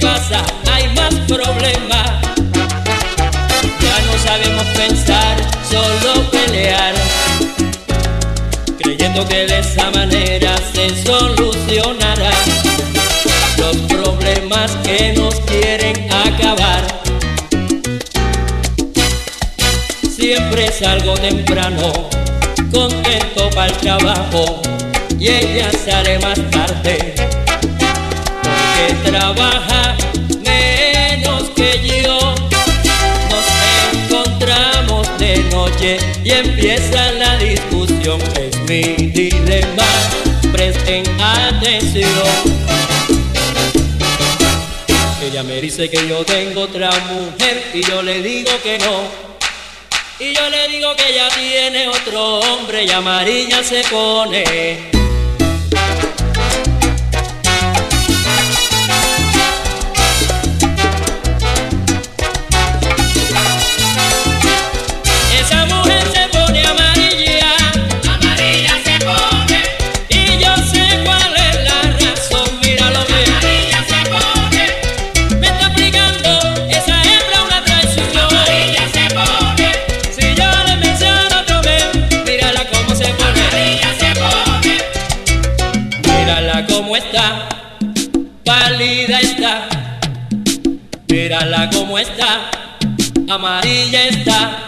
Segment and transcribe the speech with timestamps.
[0.00, 0.42] pasa
[0.72, 2.10] hay más problemas.
[3.80, 5.36] Ya no sabemos pensar,
[5.70, 6.94] solo pelear
[8.78, 12.32] creyendo que de esa manera se solucionarán
[13.58, 16.84] los problemas que nos quieren acabar.
[20.16, 21.92] Siempre salgo temprano,
[22.72, 24.62] contento para el trabajo
[25.18, 27.45] y ella sale más tarde
[28.76, 29.96] porque trabaja
[30.44, 32.34] menos que yo.
[33.30, 38.20] Nos encontramos de noche y empieza la discusión.
[38.38, 39.86] Es mi dilema,
[40.52, 42.56] presten atención.
[45.22, 49.26] Ella me dice que yo tengo otra mujer y yo le digo que no.
[50.18, 54.95] Y yo le digo que ella tiene otro hombre y amarilla se pone.
[88.44, 89.68] Pálida está.
[91.08, 92.50] Mírala cómo está,
[93.28, 94.65] amarilla está.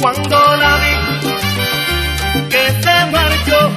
[0.00, 0.94] Cuando la vi
[2.48, 3.70] que se marchó.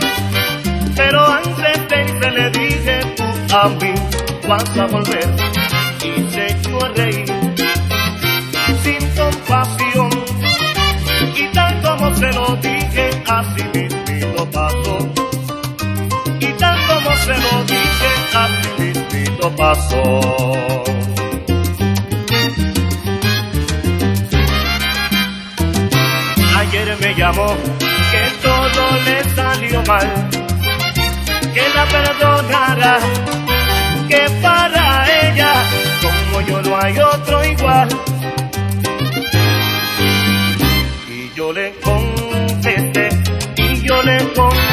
[0.95, 3.93] Pero antes de irse le dije, tú a mí
[4.47, 5.29] vas a volver.
[6.03, 7.25] Y se echó a reír
[8.83, 10.09] sin compasión.
[11.35, 14.97] Y tal como se lo dije, así mismo pasó.
[16.39, 20.82] Y tal como se lo dije, así mismo pasó.
[27.23, 30.29] Que todo le salió mal,
[31.53, 32.99] que la perdonara,
[34.09, 35.53] que para ella,
[36.01, 37.87] como yo no hay otro igual.
[41.07, 43.09] Y yo le contesté,
[43.55, 44.72] y yo le contesté,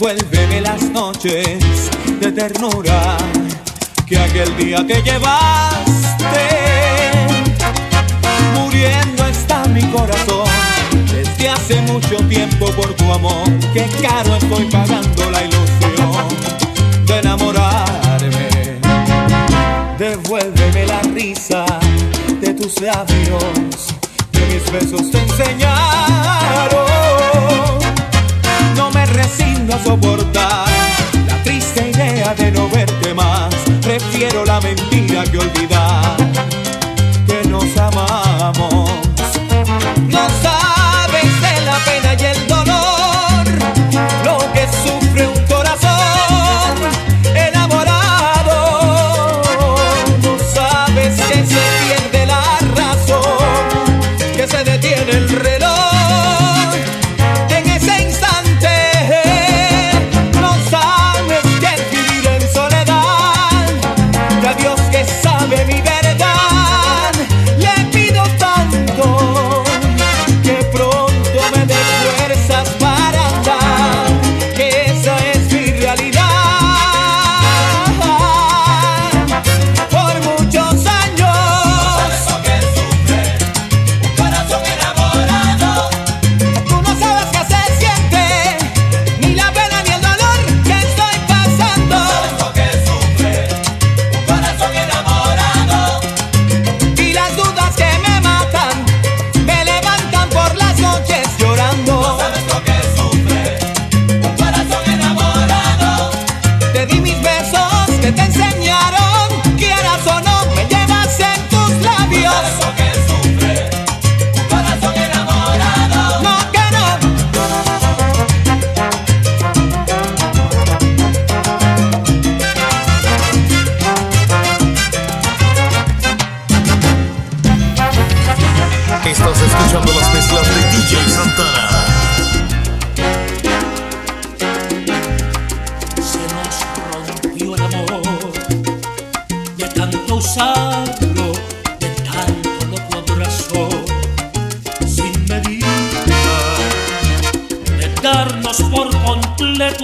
[0.00, 3.18] Devuélveme las noches de ternura
[4.06, 6.48] que aquel día te llevaste.
[8.54, 10.48] Muriendo está mi corazón
[11.12, 13.44] desde hace mucho tiempo por tu amor.
[13.74, 16.28] Que caro estoy pagando la ilusión
[17.06, 18.48] de enamorarme.
[19.98, 21.66] Devuélveme la risa
[22.40, 23.44] de tus labios
[24.32, 26.80] que mis besos te enseñaron.
[34.46, 35.89] La mentira que olvidar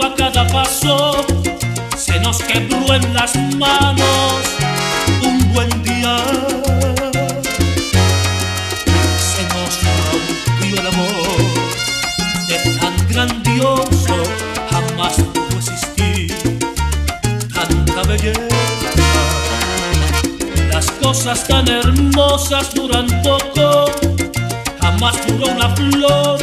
[0.04, 1.24] a cada paso,
[1.96, 4.42] se nos quebró en las manos
[5.22, 6.16] un buen día.
[9.18, 9.72] Se nos
[10.10, 11.38] rompió el amor
[12.48, 14.14] de tan grandioso
[14.70, 16.36] jamás pudo existir
[17.54, 18.90] tanta belleza.
[20.72, 23.90] Las cosas tan hermosas duran poco,
[24.80, 26.38] jamás duró una flor,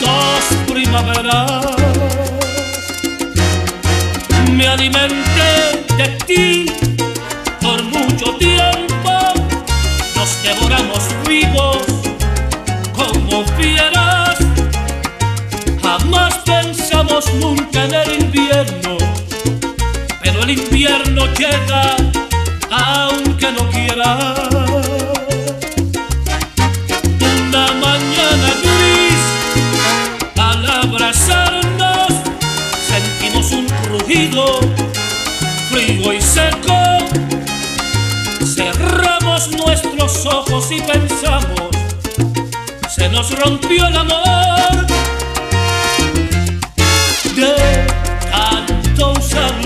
[0.00, 1.85] dos primaveras.
[4.56, 6.66] Me alimenté de ti
[7.60, 9.12] por mucho tiempo,
[10.14, 11.84] nos devoramos vivos
[12.94, 14.38] como fieras.
[15.82, 18.96] Jamás pensamos nunca en el invierno,
[20.22, 21.94] pero el invierno llega
[22.70, 24.55] aunque no quiera.
[40.56, 41.70] Ojos y pensamos,
[42.94, 44.86] se nos rompió el amor
[47.34, 47.86] de
[48.30, 49.65] tanto usarlo.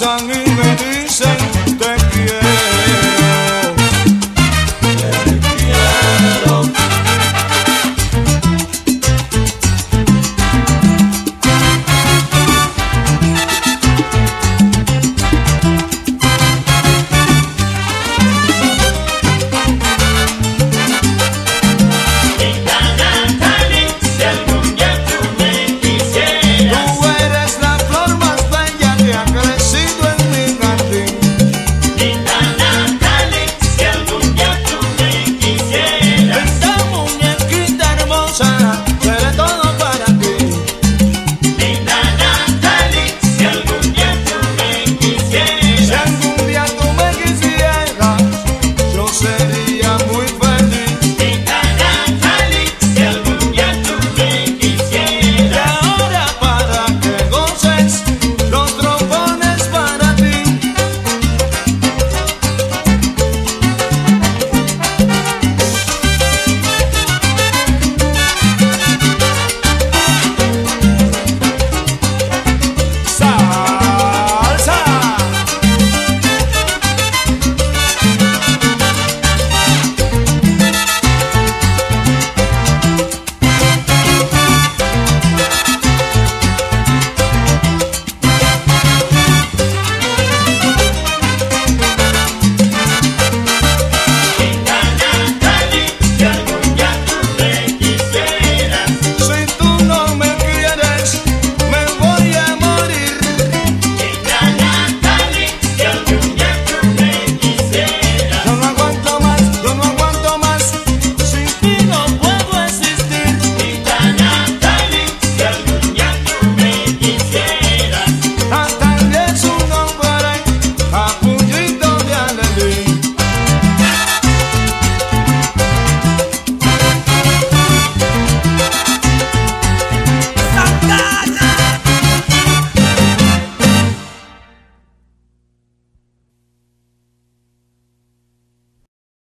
[0.00, 1.37] Me abrazan y